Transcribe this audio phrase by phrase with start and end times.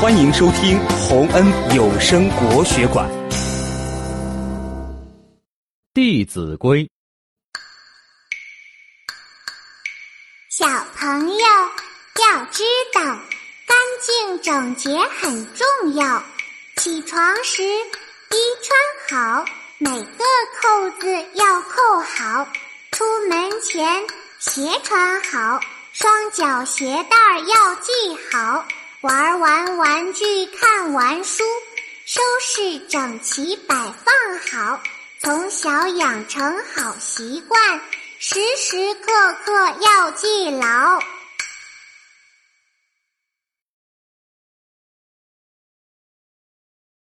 [0.00, 3.06] 欢迎收听洪恩有声国学馆
[5.92, 6.82] 《弟子规》。
[10.48, 10.66] 小
[10.96, 12.62] 朋友要知
[12.94, 13.02] 道，
[13.66, 16.22] 干净整洁很重要。
[16.78, 19.44] 起床时衣穿好，
[19.76, 20.24] 每个
[20.62, 22.48] 扣子要扣好。
[22.90, 24.02] 出门前
[24.38, 25.60] 鞋穿好，
[25.92, 27.92] 双脚鞋带要系
[28.32, 28.64] 好。
[29.02, 31.42] 玩完玩具，看完书，
[32.04, 34.14] 收拾整齐摆放
[34.52, 34.78] 好。
[35.18, 37.80] 从小养成好习惯，
[38.18, 39.10] 时时刻
[39.42, 41.00] 刻要记牢。